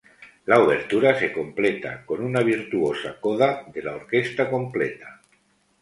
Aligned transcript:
La 0.45 0.59
obertura 0.59 1.13
se 1.19 1.31
completa 1.31 2.03
con 2.07 2.23
una 2.23 2.41
virtuosa 2.41 3.19
coda 3.21 3.65
de 3.71 3.83
la 3.83 3.93
orquesta 3.97 4.49
completa. 4.49 5.21